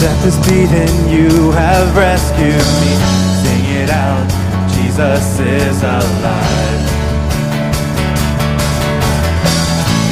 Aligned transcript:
Death 0.00 0.24
is 0.26 0.38
beaten, 0.46 1.08
you 1.08 1.50
have 1.50 1.96
rescued 1.96 2.66
me. 2.82 2.94
Sing 3.42 3.64
it 3.82 3.90
out, 3.90 4.28
Jesus 4.70 5.40
is 5.40 5.82
alive. 5.82 6.82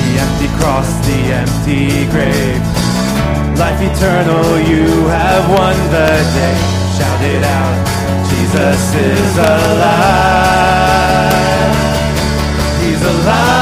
The 0.03 0.19
empty 0.25 0.49
cross, 0.59 0.91
the 1.07 1.21
empty 1.39 2.07
grave. 2.11 2.63
Life 3.59 3.81
eternal, 3.81 4.59
you 4.59 5.07
have 5.07 5.49
won 5.51 5.77
the 5.95 6.11
day. 6.35 6.57
Shout 6.99 7.23
it 7.23 7.45
out, 7.45 7.87
Jesus 8.29 8.95
is 8.95 9.39
alive. 9.39 10.67
He's 12.83 13.03
alive. 13.03 13.56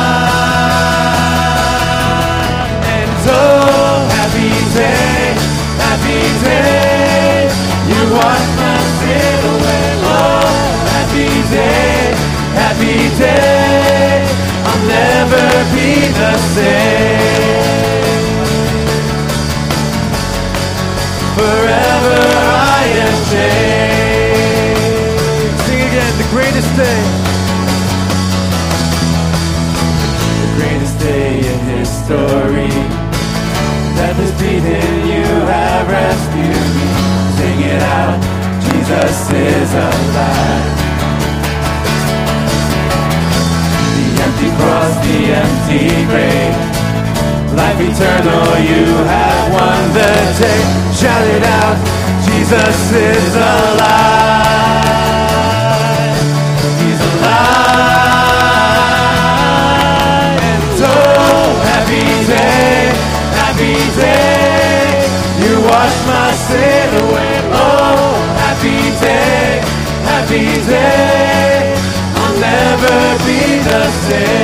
Wash 8.17 8.47
my 8.61 8.79
sin 8.99 9.41
away. 9.55 9.87
Oh, 10.07 10.47
happy 10.95 11.31
day, 11.51 12.15
happy 12.63 12.99
day. 13.19 14.23
I'll 14.69 14.83
never 14.87 15.45
be 15.75 15.91
the 16.21 16.33
same. 16.55 17.75
Forever 21.37 22.34
eternal, 47.95 48.59
you 48.59 48.87
have 49.07 49.53
won 49.53 49.93
the 49.95 50.11
day. 50.41 50.63
Shout 50.93 51.27
it 51.31 51.45
out, 51.45 51.79
Jesus 52.27 52.93
is 52.93 53.35
alive. 53.37 54.51
He's 56.81 57.01
alive. 57.01 57.55
And 60.43 60.83
oh, 60.83 61.55
happy 61.71 62.07
day, 62.27 62.91
happy 63.39 63.79
day. 63.95 65.07
You 65.43 65.55
wash 65.63 65.97
my 66.11 66.31
sin 66.47 66.91
away. 67.05 67.35
Oh, 67.55 68.19
happy 68.43 68.81
day, 69.07 69.63
happy 70.11 70.47
day. 70.67 71.79
I'll 72.17 72.37
never 72.43 72.99
be 73.27 73.41
the 73.63 73.83
same. 74.09 74.44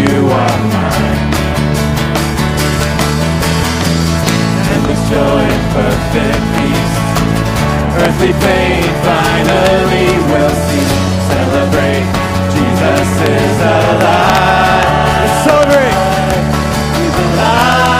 You 0.00 0.18
are 0.40 0.58
mine. 0.74 1.30
And 4.72 4.82
with 4.88 5.02
joy 5.12 5.44
and 5.56 5.66
perfect 5.76 6.42
peace, 6.54 6.94
earthly 8.02 8.32
pain 8.44 8.82
finally 9.06 10.08
will 10.30 10.54
cease. 10.66 10.94
Celebrate, 11.30 12.06
Jesus 12.54 13.10
is 13.36 13.56
alive. 13.60 15.44
So 15.46 15.54
alive. 17.32 17.98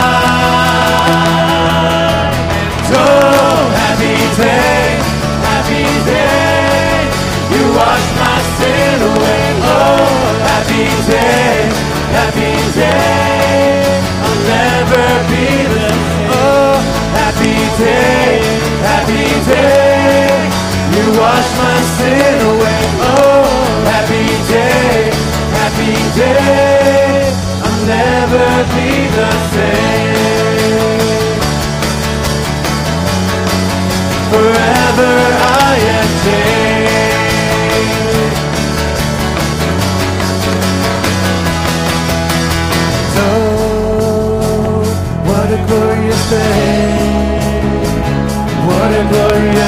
Oh, 2.93 3.61
happy 3.81 4.17
day, 4.41 4.85
happy 5.49 5.85
day. 6.11 7.09
You 7.53 7.63
wash 7.79 8.07
my 8.21 8.37
sin 8.57 8.97
away. 9.11 9.43
Oh, 9.75 10.01
happy 10.49 10.85
day, 11.11 11.20
happy 12.31 12.55
day. 12.79 13.83
I'll 14.23 14.41
never 14.47 15.07
be 15.31 15.45
the 15.73 15.87
same. 15.91 16.29
Oh, 16.31 16.79
happy 17.19 17.59
day, 17.83 18.39
happy 18.87 19.27
day. 19.51 20.47
You 20.95 21.03
wash 21.19 21.49
my 21.57 21.77
sin 21.97 22.37
away. 22.51 22.81
Oh, 23.11 23.43
happy 23.91 24.27
day, 24.47 25.11
happy 25.59 25.95
day. 26.15 27.33
I'll 27.65 27.81
never 27.85 28.47
be 28.75 28.89
the 29.17 29.31
same. 29.53 29.91
Forever 34.31 34.80
What 49.11 49.60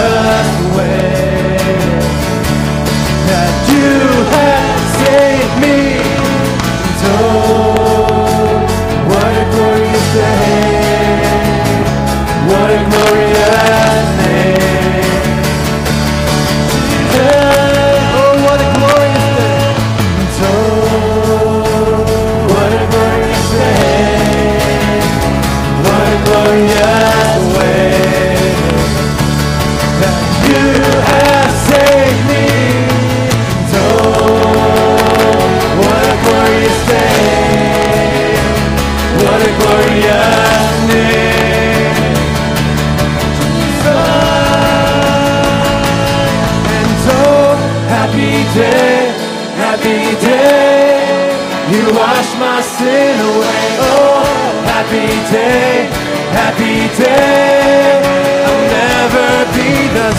happy 48.14 48.44
day, 48.54 49.10
happy 49.58 50.02
day. 50.22 51.34
You 51.74 51.96
wash 51.98 52.30
my 52.38 52.62
sin 52.62 53.18
away. 53.18 53.66
Oh, 53.82 54.22
happy 54.70 55.10
day, 55.34 55.90
happy 56.38 56.94
day. 56.94 57.98
I'll 58.46 58.66
never 58.78 59.30
be 59.58 59.70
the 59.98 60.10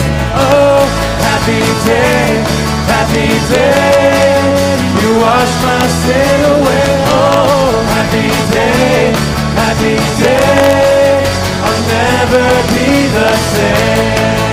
oh, 0.43 0.83
happy 1.23 1.63
day, 1.87 2.43
happy 2.91 3.29
day. 3.53 4.75
You 4.99 5.11
wash 5.23 5.53
my 5.63 5.87
sin 6.03 6.39
away. 6.51 6.87
Oh, 7.15 7.79
happy 7.95 8.27
day, 8.51 9.15
happy 9.55 9.95
day. 10.19 11.23
I'll 11.63 11.81
never 11.95 12.45
be 12.75 13.07
the 13.15 13.31
same. 13.55 14.44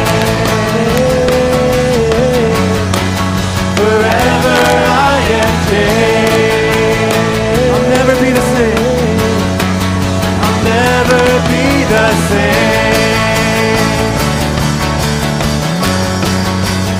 The 11.92 12.10
same. 12.28 13.82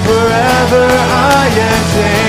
Forever 0.05 0.87
I 0.87 1.49
am 1.69 1.83
changed. 1.95 2.22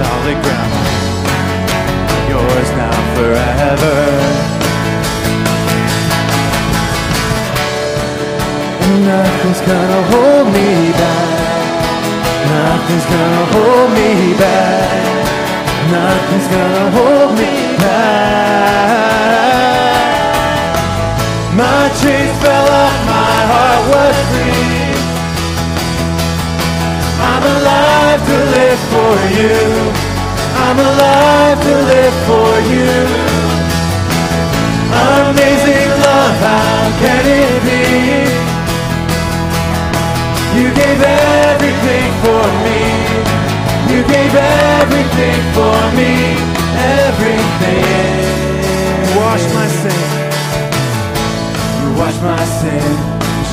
Solid 0.00 0.38
ground. 0.44 0.72
Yours 2.32 2.70
now, 2.80 2.96
forever. 3.16 3.96
And 8.84 8.96
nothing's 9.12 9.62
gonna 9.70 10.02
hold 10.12 10.46
me 10.56 10.68
back. 11.00 11.40
Nothing's 12.56 13.06
gonna 13.12 13.44
hold 13.54 13.88
me 13.98 14.10
back. 14.44 15.00
Nothing's 15.96 16.48
gonna 16.54 16.86
hold 16.96 17.30
me 17.40 17.52
back. 17.84 18.80
My 21.62 21.82
chains 22.00 22.34
fell 22.42 22.68
off, 22.82 22.96
my 23.14 23.36
heart 23.50 23.82
was 23.92 24.16
free. 24.30 24.80
I'm 27.30 27.44
alive 27.56 28.20
to 28.30 28.38
for 29.10 29.22
you. 29.38 29.58
I'm 30.66 30.78
alive 30.78 31.58
to 31.66 31.74
live 31.92 32.16
for 32.30 32.50
you. 32.74 32.94
Amazing 35.26 35.90
love, 36.06 36.36
how 36.46 36.82
can 37.02 37.24
it 37.42 37.54
be? 37.66 37.84
You 40.58 40.66
gave 40.80 41.00
everything 41.02 42.08
for 42.22 42.44
me. 42.66 42.82
You 43.90 44.00
gave 44.14 44.34
everything 44.78 45.40
for 45.56 45.78
me. 45.98 46.12
Everything. 47.02 48.22
Wash 49.18 49.44
my 49.58 49.68
sin. 49.80 50.06
You 51.80 51.88
wash 52.00 52.18
my 52.30 52.44
sin, 52.60 52.90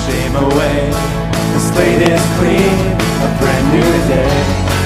shame 0.04 0.36
away. 0.48 0.80
The 1.54 1.59
slate 1.69 2.04
is 2.13 2.24
clean, 2.38 2.77
a 3.25 3.30
brand 3.39 3.65
new 3.74 3.92
day. 4.13 4.76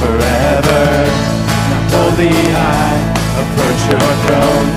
Forever. 0.00 0.84
Now 1.70 1.82
boldly 1.92 2.30
I 2.30 2.90
approach 3.42 3.82
your 3.92 4.10
throne. 4.24 4.68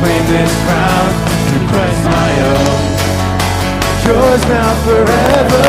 Claim 0.00 0.22
this 0.32 0.52
crown 0.64 1.08
through 1.46 1.66
Christ 1.70 2.04
my 2.04 2.30
own 2.50 2.86
yours 4.06 4.42
now 4.48 4.72
forever. 4.84 5.66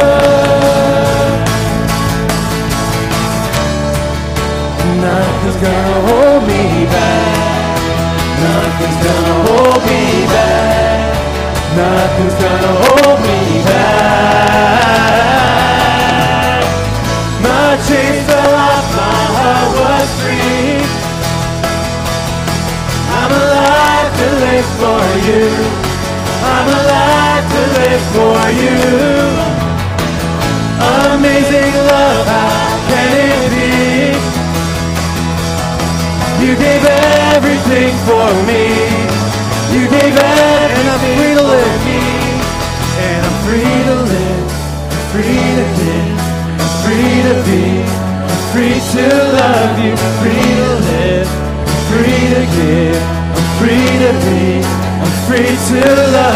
Nothing's 5.02 5.58
gonna 5.66 5.98
hold 6.08 6.44
me 6.48 6.86
back. 6.86 7.80
Nothing's 8.46 9.00
gonna 9.06 9.36
hold 9.48 9.82
me 9.90 10.02
back. 10.36 11.16
Nothing's 11.76 12.36
gonna 12.44 12.74
hold 12.84 13.20
me 13.22 13.64
back. 13.64 13.97
Heart 19.48 19.72
was 19.80 20.10
free. 20.22 20.84
I'm 23.20 23.32
alive 23.44 24.10
to 24.20 24.28
live 24.44 24.70
for 24.82 25.04
you. 25.28 25.46
I'm 26.54 26.68
alive 26.80 27.46
to 27.56 27.62
live 27.80 28.04
for 28.16 28.40
you. 28.62 28.78
Amazing 31.16 31.74
love, 31.92 32.28
how 32.36 32.72
can 32.90 33.10
it 33.28 33.42
be? 33.54 33.72
You 36.44 36.54
gave 36.66 36.84
everything 37.36 37.94
for 38.08 38.28
me. 38.50 38.64
You 39.76 39.84
gave 39.96 40.16
everything 40.16 40.70
and 40.78 40.88
I'm 40.94 41.04
I'm 49.92 50.14
free 50.22 50.50
to 50.60 50.70
live, 50.90 51.30
I'm 51.72 51.82
free 51.90 52.24
to 52.36 52.42
give, 52.58 53.02
I'm 53.38 53.48
free 53.60 53.90
to 54.04 54.12
be, 54.26 54.44
I'm 55.04 55.14
free 55.28 55.54
to 55.70 55.82
love 56.12 56.27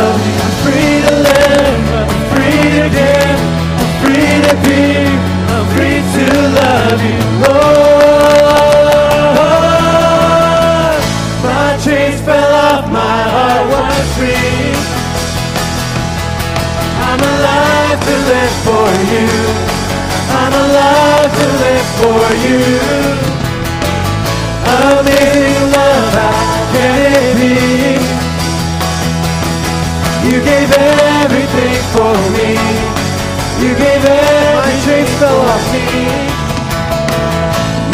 gave 33.81 34.05
everything. 34.05 34.61
My 34.61 34.73
chains 34.85 35.11
fell 35.19 35.39
off 35.53 35.65
me. 35.73 35.85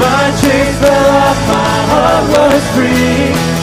My 0.03 0.25
chains 0.41 0.75
fell 0.83 1.07
off. 1.23 1.39
My 1.51 1.75
heart 1.91 2.25
was 2.35 2.63
free. 2.75 3.57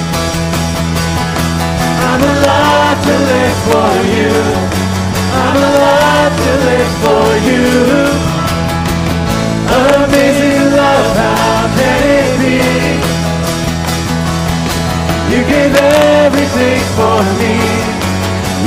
I'm 2.09 2.23
alive 2.35 2.99
to 3.09 3.15
live 3.33 3.59
for 3.69 3.93
you. 4.17 4.33
I'm 5.45 5.59
alive 5.71 6.35
to 6.45 6.53
live 6.69 6.93
for 7.05 7.27
you. 7.49 7.67
Amazing 9.75 10.65
love, 10.79 11.09
how 11.21 11.63
can 11.77 12.01
it 12.19 12.31
be? 12.41 12.57
You 15.33 15.41
gave 15.53 15.75
everything 15.75 16.81
for 16.97 17.19
me. 17.41 17.55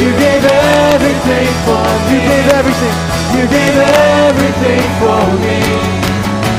You 0.01 0.09
gave 0.23 0.43
everything 0.45 1.49
for 1.65 1.85
me. 2.05 2.13
You 2.13 2.19
gave 2.29 2.47
everything. 2.59 3.16
You 3.37 3.45
gave 3.45 3.77
everything 3.77 4.85
for 4.99 5.21
me. 5.43 5.59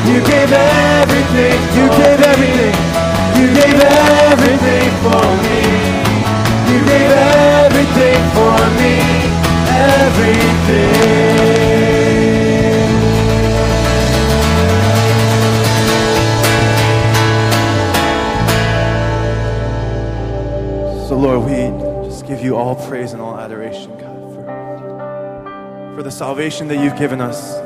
You 0.08 0.18
gave 0.24 0.52
everything. 0.52 1.58
You 1.76 1.86
gave 2.00 2.20
everything. 2.32 2.76
You 3.38 3.46
gave 3.58 3.78
everything 3.82 4.90
for 5.02 5.26
me. 5.44 5.60
You 6.70 6.78
gave 6.86 7.10
everything 7.10 8.20
for 8.36 8.58
me. 8.78 8.94
Everything. 9.68 10.68
So, 21.08 21.16
Lord, 21.16 21.40
we 21.44 21.56
just 22.06 22.26
give 22.26 22.40
you 22.42 22.56
all 22.56 22.74
praise 22.76 23.12
and 23.14 23.22
all 23.22 23.36
adoration, 23.38 23.96
God, 23.98 24.17
for, 25.98 26.04
the 26.04 26.10
salvation 26.12 26.68
that 26.68 26.76
you've 26.76 26.96
given 26.96 27.20
us. 27.20 27.56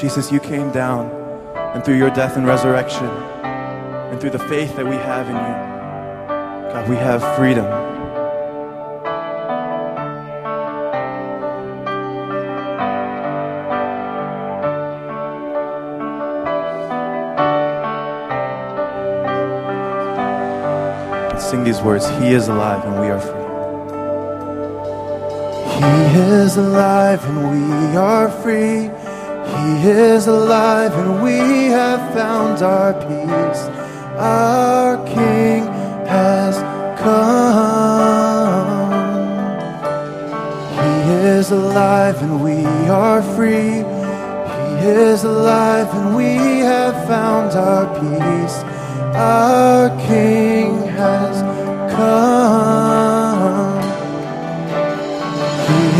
Jesus, 0.00 0.32
you 0.32 0.40
came 0.40 0.72
down, 0.72 1.10
and 1.74 1.84
through 1.84 1.98
your 1.98 2.08
death 2.08 2.38
and 2.38 2.46
resurrection, 2.46 3.04
and 3.04 4.18
through 4.18 4.30
the 4.30 4.38
faith 4.38 4.74
that 4.76 4.86
we 4.86 4.96
have 4.96 5.28
in 5.28 5.36
you, 5.36 6.72
God, 6.72 6.88
we 6.88 6.96
have 6.96 7.20
freedom. 7.36 7.66
Sing 21.38 21.64
these 21.64 21.82
words 21.82 22.08
He 22.18 22.32
is 22.32 22.48
alive 22.48 22.82
and 22.84 22.98
we 22.98 23.08
are 23.08 23.20
free. 23.20 23.47
He 25.78 25.84
is 26.42 26.56
alive 26.56 27.24
and 27.24 27.38
we 27.52 27.96
are 27.96 28.28
free. 28.42 28.90
He 29.54 29.88
is 29.88 30.26
alive 30.26 30.92
and 30.92 31.22
we 31.22 31.38
have 31.70 32.12
found 32.12 32.62
our 32.62 32.94
peace. 32.94 33.62
Our 34.18 34.96
King 35.06 35.66
has 36.06 36.56
come. 36.98 38.88
He 40.74 41.12
is 41.36 41.52
alive 41.52 42.20
and 42.22 42.42
we 42.42 42.64
are 42.88 43.22
free. 43.36 43.84
He 44.80 44.88
is 44.88 45.22
alive 45.22 45.88
and 45.94 46.16
we 46.16 46.34
have 46.72 47.06
found 47.06 47.52
our 47.52 47.86
peace. 48.00 48.56
Our 49.14 49.90
King 50.08 50.88
has 50.88 51.42
come. 51.94 52.67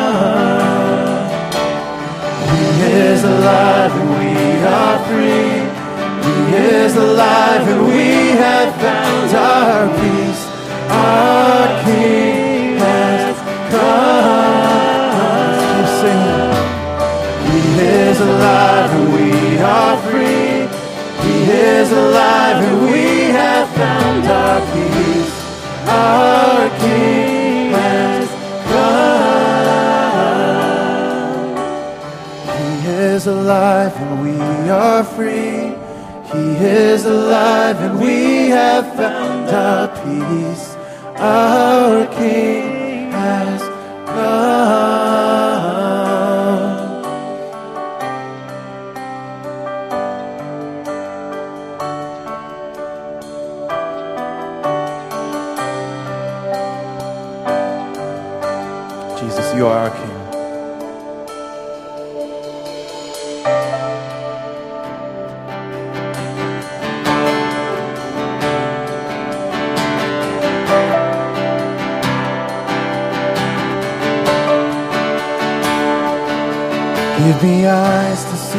He 2.81 2.87
is 3.11 3.23
alive 3.25 3.93
and 4.01 4.11
we 4.21 4.35
are 4.79 4.99
free. 5.09 5.55
He 6.27 6.35
is 6.57 6.93
alive 6.97 7.65
and 7.69 7.83
we 7.87 8.07
have 8.45 8.71
found 8.81 9.31
our 9.35 9.89
peace. 10.01 10.43
Our 10.89 11.66
Jesus, 59.19 59.55
you 59.55 59.67
are 59.67 59.79
our 59.79 59.91
King. 59.91 60.27
Give 77.25 77.43
me 77.43 77.67
eyes 77.67 78.25
to 78.25 78.37
see 78.37 78.59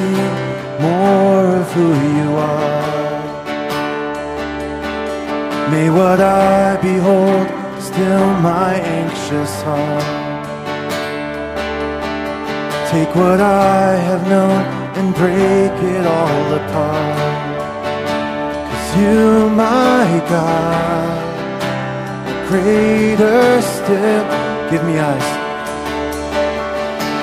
more 0.81 1.55
of 1.55 1.71
who 1.73 1.87
you 2.17 2.35
are. 2.35 2.97
May 5.69 5.89
what 5.91 6.19
I 6.19 6.77
behold 6.81 7.47
still 7.79 8.27
my 8.41 8.73
anxious 8.73 9.61
heart. 9.61 10.26
Take 12.89 13.13
what 13.15 13.41
I 13.41 13.95
have 14.07 14.23
known 14.29 14.61
and 14.97 15.13
break 15.13 15.75
it 15.95 16.05
all 16.07 16.53
apart. 16.53 17.17
Cause 18.69 18.89
you, 18.97 19.49
my 19.49 20.07
God, 20.29 21.17
greater 22.47 23.61
still. 23.61 24.25
Give 24.71 24.83
me 24.85 24.99
eyes. 24.99 25.29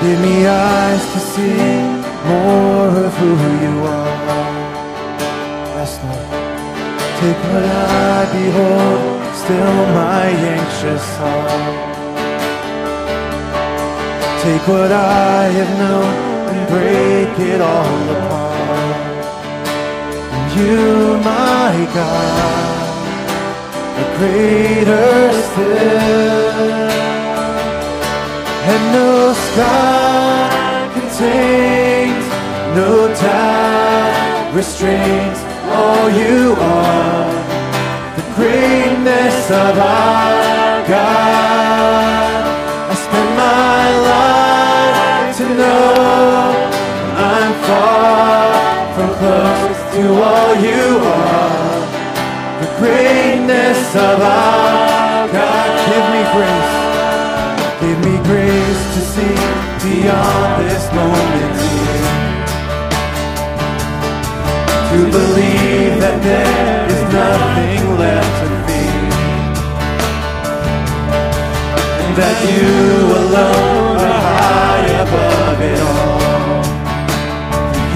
Give 0.03 0.19
me 0.21 0.45
eyes 0.45 1.03
to 1.13 1.19
see 1.33 1.57
more 2.29 2.91
of 3.07 3.11
who 3.17 3.31
you 3.65 3.75
are. 3.87 4.15
Yes, 5.77 5.97
Lord. 6.03 6.29
Take 7.19 7.41
what 7.49 7.65
I 7.65 8.21
behold, 8.37 9.35
still 9.41 9.77
my 9.97 10.27
anxious 10.53 11.05
heart. 11.17 11.94
Take 14.45 14.67
what 14.67 14.91
I 14.91 15.45
have 15.57 15.73
known 15.79 16.13
and 16.53 16.67
break 16.69 17.33
it 17.49 17.59
all 17.59 18.09
apart. 18.15 19.25
And 20.35 20.47
you, 20.59 21.17
my 21.25 21.73
God, 21.97 22.85
are 23.99 24.11
greater 24.19 25.33
still. 25.49 26.75
And 28.71 28.83
no 28.93 29.33
sky 29.47 30.91
contains, 30.93 32.25
no 32.77 33.11
time 33.15 34.55
restrains 34.55 35.39
all 35.73 36.07
you 36.21 36.53
are. 36.59 37.33
The 38.15 38.25
greatness 38.35 39.49
of 39.49 39.79
our 39.79 40.87
God. 40.87 42.24
Know 45.65 46.69
I'm 47.33 47.53
far 47.67 48.95
from 48.95 49.09
close 49.19 49.81
to 49.95 50.03
all 50.27 50.51
you 50.67 50.85
are. 51.23 51.75
The 52.61 52.69
greatness 52.79 53.81
of 54.07 54.17
our 54.37 55.27
God. 55.35 55.69
Give 55.87 56.05
me 56.13 56.21
grace. 56.35 56.75
Give 57.83 57.99
me 58.07 58.15
grace 58.29 58.83
to 58.95 59.01
see 59.13 59.37
beyond 59.85 60.49
this 60.63 60.83
moment 60.99 61.53
here. 61.63 62.13
To 64.91 64.99
believe 65.17 65.93
that 66.03 66.17
there 66.29 66.81
is 66.93 67.01
nothing 67.21 67.81
left 68.03 68.33
to 68.41 68.47
fear. 68.65 69.03
And 72.01 72.11
that 72.19 72.37
you 72.51 72.71
alone 73.21 73.94
it 75.69 75.79
all. 75.81 76.63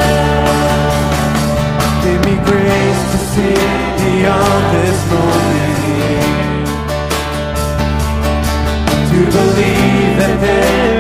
Give 2.04 2.22
me 2.28 2.36
grace 2.50 3.04
to 3.12 3.18
see 3.32 3.62
beyond 4.02 4.64
this 4.76 5.00
moment. 5.12 6.68
To 9.10 9.20
believe 9.38 10.14
that 10.20 10.36
there 10.42 10.95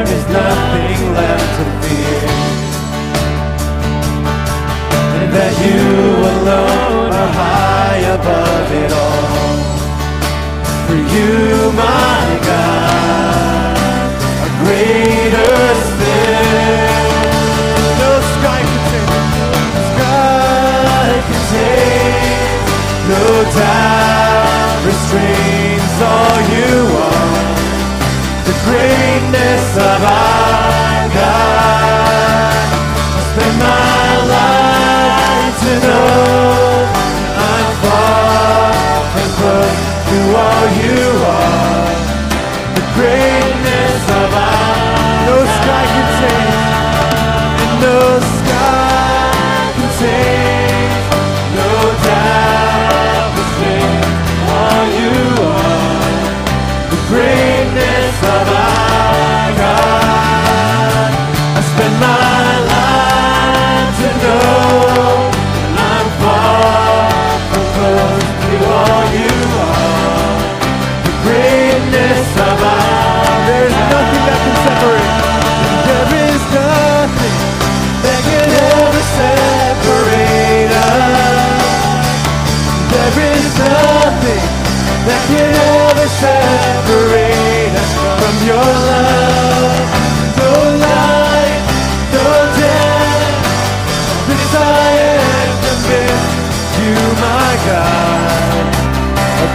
contains, 47.86 48.35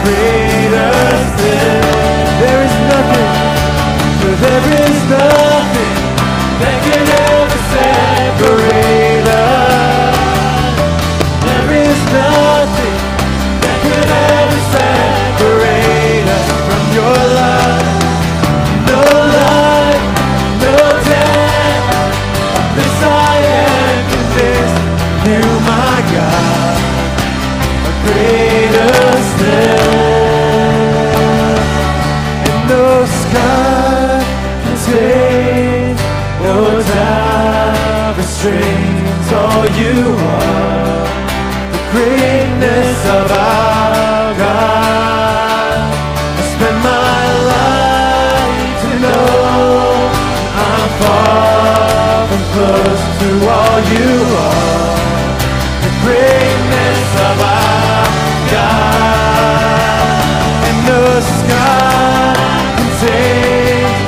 greater 0.04 1.16
still. 1.34 1.82
There 2.40 2.62
is 2.66 2.74
nothing, 2.90 3.30
for 4.20 4.34
there 4.42 4.79
greatness 42.40 43.00
of 43.04 43.30
our 43.32 44.34
God. 44.34 45.76
I 46.38 46.42
spend 46.54 46.78
my 46.82 47.24
life 47.52 48.80
to 48.82 48.90
know 49.04 49.28
I'm 50.64 50.88
far 51.00 52.28
from 52.28 52.42
close 52.54 53.02
to 53.20 53.28
all 53.56 53.78
you 53.94 54.12
are. 54.48 54.96
The 55.84 55.92
greatness 56.02 57.10
of 57.28 57.36
our 57.58 58.08
God. 58.54 59.84
And 60.68 60.78
no 60.92 61.04
sky 61.36 62.32
can 62.76 62.90
take, 63.04 64.00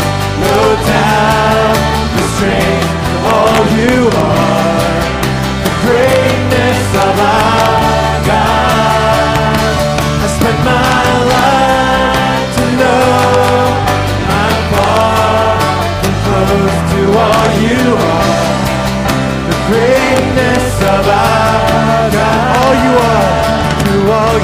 no 0.47 0.59
doubt, 0.89 1.77
the 2.17 2.25
strength 2.35 2.93
of 3.13 3.21
all 3.35 3.61
you 3.77 3.97
are. 4.09 4.32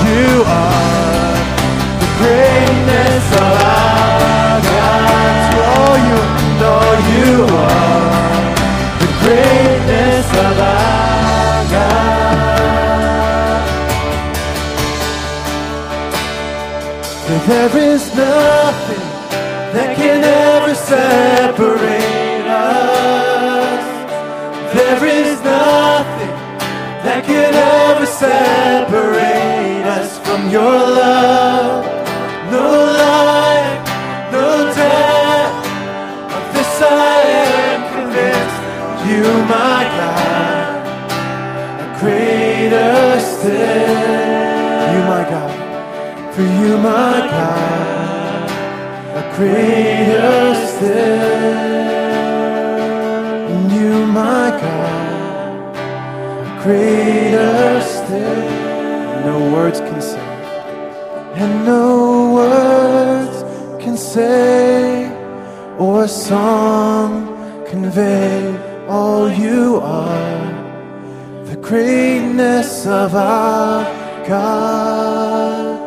You 0.08 0.44
are. 0.44 1.36
The 2.02 2.10
greatness 2.18 3.26
of 3.44 3.52
our 3.72 4.60
God. 4.68 5.08
All 5.68 5.96
you, 6.08 6.20
you 7.14 7.32
are. 7.46 8.08
The 9.02 9.10
greatness 9.22 10.28
of 10.46 10.56
our 10.58 11.60
God. 11.74 12.08
There 17.48 17.76
is 17.94 18.02
nothing 18.14 18.87
your 30.50 30.62
love. 31.00 31.84
No 32.50 32.66
life, 33.04 33.80
no 34.32 34.46
death. 34.74 35.52
Of 36.36 36.44
this 36.54 36.82
I 36.82 37.20
am 37.44 37.80
convinced. 37.92 38.58
You, 39.08 39.24
my 39.54 39.80
God, 39.98 40.68
are 41.82 41.92
greater 42.00 43.20
still. 43.20 44.92
You, 44.92 45.00
my 45.12 45.24
God. 45.32 45.54
For 46.34 46.42
you, 46.42 46.78
my 46.78 47.18
God, 47.34 48.50
are 49.18 49.28
greater 49.36 50.54
still. 50.72 51.58
You, 53.74 54.06
my 54.06 54.50
God, 54.62 55.76
are 56.46 56.62
greater 56.62 57.80
still. 57.82 57.97
Say, 64.18 65.06
or 65.78 66.08
song 66.08 67.08
convey 67.70 68.34
all 68.88 69.30
you 69.30 69.76
are 69.76 70.46
the 71.50 71.58
greatness 71.68 72.70
of 72.86 73.14
our 73.14 73.84
God. 74.26 75.78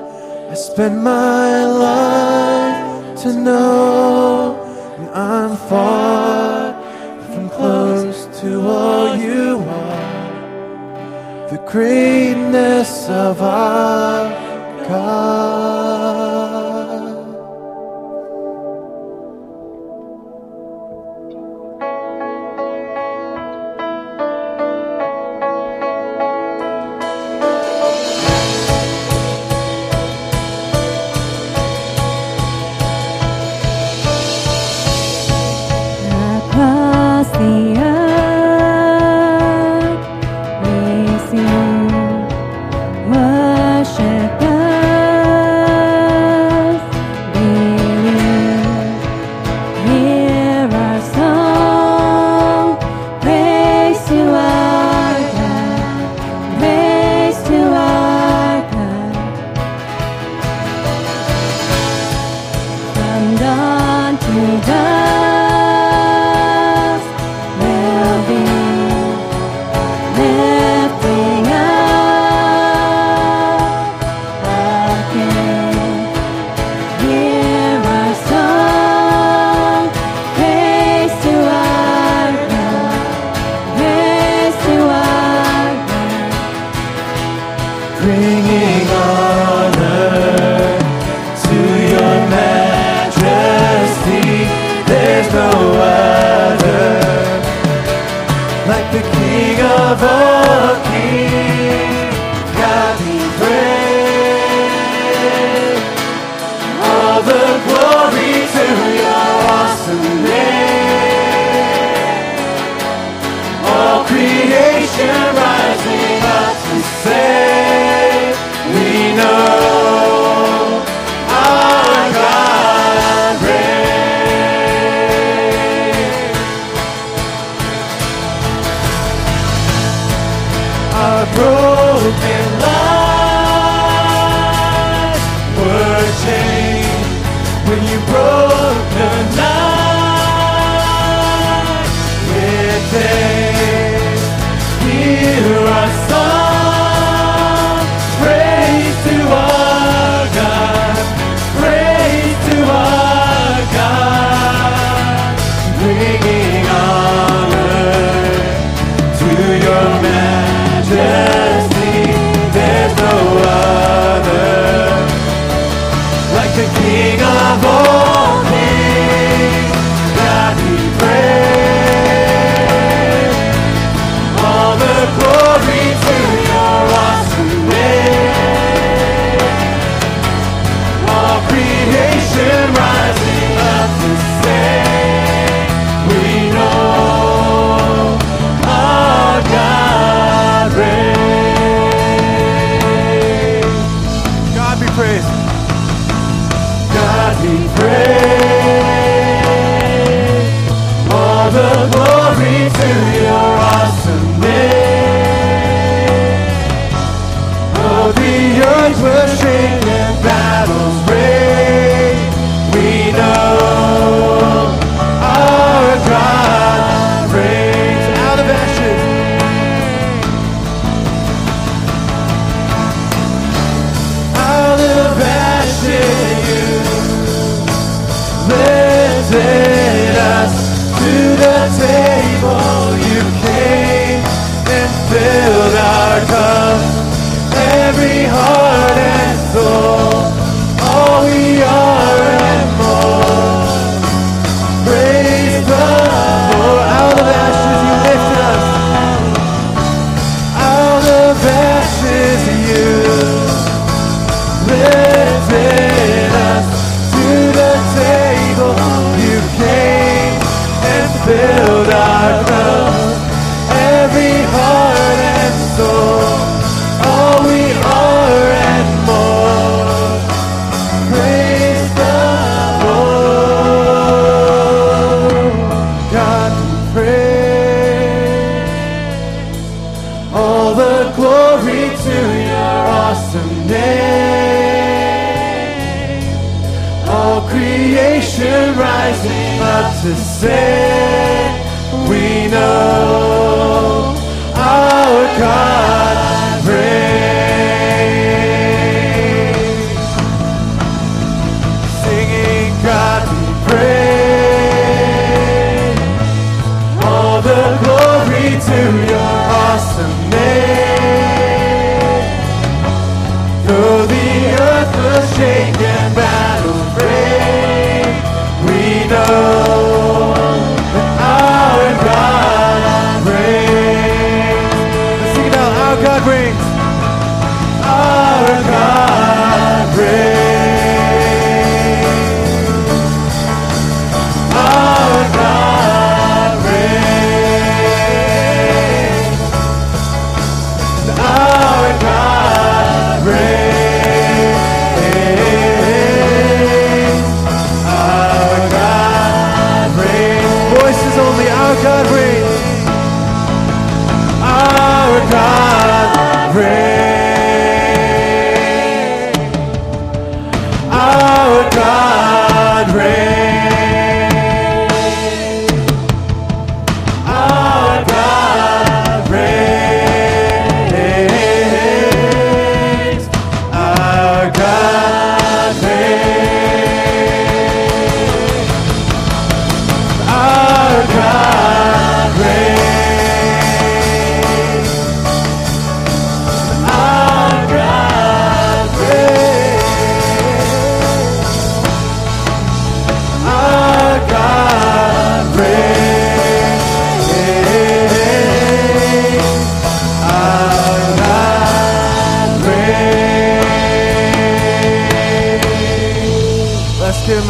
I 0.50 0.54
spend 0.54 0.96
my 1.04 1.66
life 1.90 3.22
to 3.24 3.30
know 3.34 4.56
and 4.98 5.10
I'm 5.10 5.54
far 5.72 6.72
from 7.32 7.50
close 7.50 8.20
to 8.40 8.50
all 8.76 9.08
you 9.28 9.48
are. 9.84 11.50
The 11.54 11.62
greatness 11.74 12.92
of 13.10 13.42
our 13.42 14.31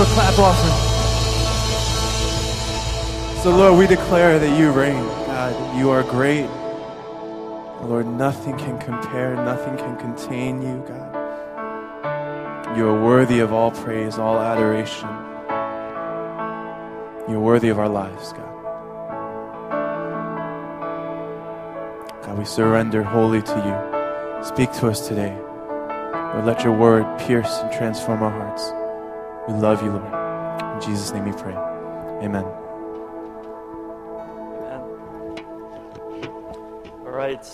Summer 0.01 0.13
Clap 0.15 0.39
Offering. 0.39 0.73
So, 3.43 3.55
Lord, 3.55 3.77
we 3.77 3.85
declare 3.85 4.39
that 4.39 4.57
you 4.57 4.71
reign. 4.71 5.03
God, 5.27 5.77
you 5.77 5.91
are 5.91 6.01
great. 6.01 6.47
Lord, 7.83 8.07
nothing 8.07 8.57
can 8.57 8.79
compare, 8.79 9.35
nothing 9.35 9.77
can 9.77 9.95
contain 9.97 10.61
you, 10.61 10.83
God. 10.87 12.77
You 12.77 12.87
are 12.87 12.99
worthy 13.03 13.41
of 13.41 13.53
all 13.53 13.69
praise, 13.69 14.17
all 14.17 14.39
adoration. 14.39 15.09
You're 17.29 17.39
worthy 17.39 17.69
of 17.69 17.77
our 17.77 17.89
lives, 17.89 18.33
God. 18.33 18.47
God, 22.23 22.37
we 22.39 22.45
surrender 22.45 23.03
wholly 23.03 23.43
to 23.43 23.55
you. 23.55 24.43
Speak 24.43 24.71
to 24.79 24.87
us 24.87 25.07
today. 25.07 25.37
Lord, 26.33 26.45
let 26.45 26.63
your 26.63 26.73
word 26.73 27.05
pierce 27.19 27.59
and 27.59 27.71
transform 27.71 28.23
our 28.23 28.31
hearts. 28.31 28.80
We 29.47 29.55
love 29.55 29.83
you, 29.83 29.91
Lord. 29.91 30.75
In 30.75 30.81
Jesus' 30.81 31.11
name 31.11 31.25
we 31.25 31.33
pray. 31.33 31.55
Amen. 32.23 32.45
Amen. 34.51 34.83
All 37.05 37.11
right. 37.11 37.51